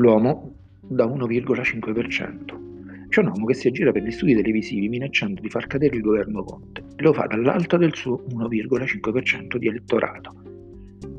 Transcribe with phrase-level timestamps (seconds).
[0.00, 3.08] L'uomo da 1,5%.
[3.10, 6.00] C'è un uomo che si aggira per gli studi televisivi minacciando di far cadere il
[6.00, 10.32] governo Conte lo fa dall'alto del suo 1,5% di elettorato.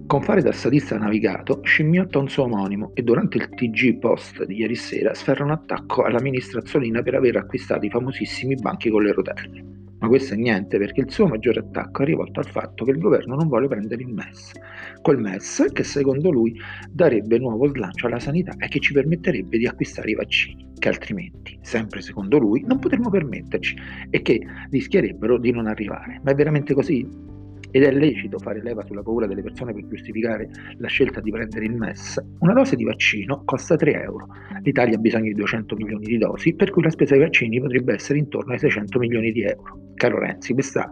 [0.07, 4.55] Con fare da statista navigato, scimmiotta un suo omonimo e durante il TG Post di
[4.55, 9.03] ieri sera sferra un attacco alla ministra Azzolina per aver acquistato i famosissimi banchi con
[9.03, 9.80] le rotelle.
[10.01, 12.97] Ma questo è niente perché il suo maggiore attacco è rivolto al fatto che il
[12.97, 14.53] governo non vuole prendere il MES.
[14.99, 19.67] Quel MES che secondo lui darebbe nuovo slancio alla sanità e che ci permetterebbe di
[19.67, 23.77] acquistare i vaccini, che altrimenti, sempre secondo lui, non potremmo permetterci
[24.09, 24.41] e che
[24.71, 26.19] rischierebbero di non arrivare.
[26.23, 27.30] Ma è veramente così?
[27.71, 31.65] Ed è lecito fare leva sulla paura delle persone per giustificare la scelta di prendere
[31.65, 34.27] il MES, una dose di vaccino costa 3 euro.
[34.61, 37.93] L'Italia ha bisogno di 200 milioni di dosi, per cui la spesa dei vaccini potrebbe
[37.93, 39.91] essere intorno ai 600 milioni di euro.
[39.95, 40.91] Caro Renzi, questa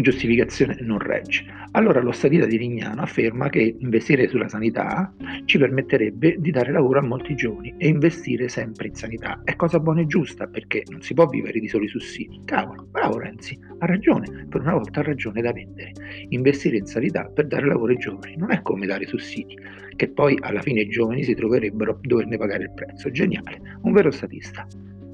[0.00, 1.44] giustificazione non regge.
[1.72, 5.12] Allora lo statista di Rignano afferma che investire sulla sanità
[5.44, 9.80] ci permetterebbe di dare lavoro a molti giovani e investire sempre in sanità è cosa
[9.80, 12.40] buona e giusta perché non si può vivere di soli sussidi.
[12.44, 15.92] Cavolo, bravo Renzi, ha ragione, per una volta ha ragione da vendere.
[16.28, 19.58] Investire in sanità per dare lavoro ai giovani non è come dare sussidi,
[19.96, 23.10] che poi alla fine i giovani si troverebbero a doverne pagare il prezzo.
[23.10, 24.66] Geniale, un vero statista.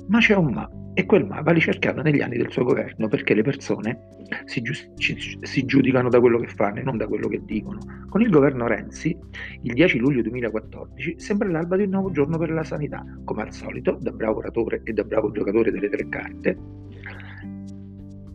[0.09, 3.35] Ma c'è un ma e quel ma va ricercato negli anni del suo governo perché
[3.35, 7.43] le persone si, giu- si, giudicano da quello che fanno e non da quello che
[7.45, 7.81] dicono.
[8.09, 9.17] Con il governo Renzi,
[9.63, 13.05] il 10 luglio 2014 sembra l'alba di un nuovo giorno per la sanità.
[13.25, 16.59] Come al solito, da bravo oratore e da bravo giocatore delle tre carte,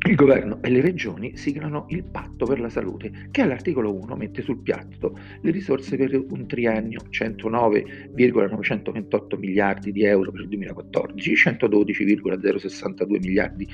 [0.06, 4.44] il governo e le regioni siglano il patto per la salute che all'articolo 1 mette
[4.44, 13.20] sul piatto le risorse per un triennio 109,928 miliardi di euro per il 2014, 112,062
[13.20, 13.68] miliardi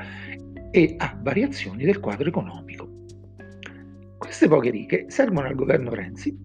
[0.72, 2.90] e a variazioni del quadro economico.
[4.18, 6.36] Queste poche righe servono al governo Renzi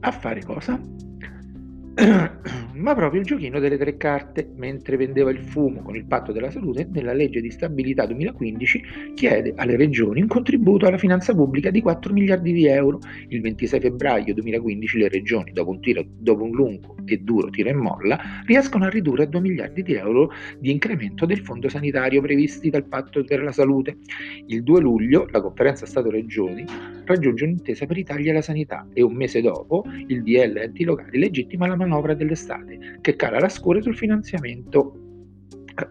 [0.00, 0.80] a fare cosa?
[2.78, 6.50] ma proprio il giochino delle tre carte, mentre vendeva il fumo con il patto della
[6.50, 11.80] salute, nella legge di stabilità 2015 chiede alle regioni un contributo alla finanza pubblica di
[11.80, 13.00] 4 miliardi di euro.
[13.28, 17.68] Il 26 febbraio 2015 le regioni, dopo un, tiro, dopo un lungo e duro tiro
[17.68, 22.20] e molla, riescono a ridurre a 2 miliardi di euro di incremento del fondo sanitario
[22.20, 23.98] previsti dal patto per la salute.
[24.46, 29.14] Il 2 luglio la conferenza Stato-Regioni raggiunge un'intesa per i tagli alla sanità e un
[29.14, 33.96] mese dopo il DL enti locali legittima la manovra dell'estate che cala la scure sul
[33.96, 35.07] finanziamento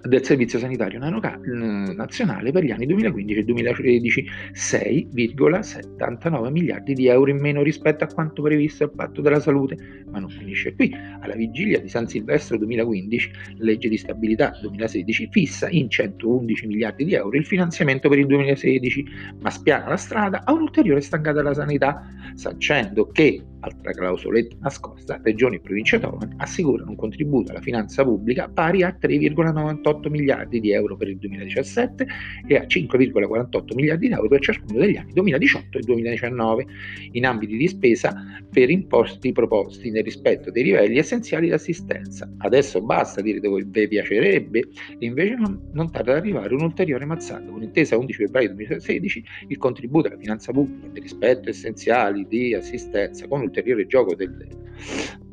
[0.02, 7.40] del Servizio Sanitario Nazionale per gli anni 2015 e 2013 6,79 miliardi di euro in
[7.40, 10.94] meno rispetto a quanto previsto al patto della salute, ma non finisce qui.
[11.22, 17.06] Alla vigilia di San Silvestro 2015, la legge di stabilità 2016 fissa in 111 miliardi
[17.06, 19.06] di euro il finanziamento per il 2016,
[19.40, 25.56] ma spiana la strada a un'ulteriore stangata alla sanità, sancendo che, altra clausoletta nascosta, regioni
[25.56, 30.72] e province autonome assicurano un contributo alla finanza pubblica pari a 3,9 5,48 miliardi di
[30.72, 32.08] euro per il 2017
[32.48, 36.66] e a 5,48 miliardi di euro per ciascuno degli anni 2018 e 2019
[37.12, 38.16] in ambiti di spesa
[38.50, 42.30] per imposti proposti nel rispetto dei livelli essenziali di assistenza.
[42.38, 44.60] Adesso basta, direte voi, vi piacerebbe,
[45.00, 47.46] e invece non, non tarda ad arrivare un'ulteriore mazzata.
[47.46, 53.28] Con intesa 11 febbraio 2016 il contributo alla finanza pubblica nel rispetto essenziali di assistenza
[53.28, 54.48] con ulteriore gioco delle,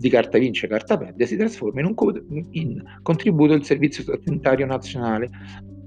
[0.05, 1.95] di carta vince carta perde si trasforma in un
[2.51, 5.31] in contributo del servizio sanitario nazionale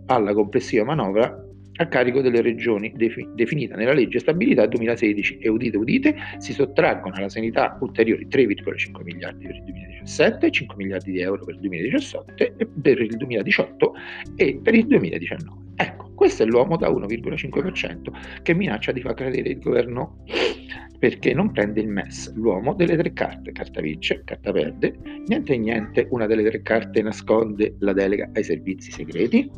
[0.08, 1.46] alla complessiva manovra
[1.80, 7.14] a carico delle regioni defi- definita nella legge stabilità 2016 e udite udite si sottraggono
[7.14, 12.56] alla sanità ulteriori 3,5 miliardi per il 2017, 5 miliardi di euro per il 2017
[12.58, 13.94] e per il 2018
[14.36, 15.66] e per il 2019.
[15.76, 20.24] Ecco, questo è l'uomo da 1,5% che minaccia di far cadere il governo
[21.00, 24.98] perché non prende il MES, l'uomo delle tre carte, carta vince, carta perde,
[25.28, 29.50] niente e niente, una delle tre carte nasconde la delega ai servizi segreti,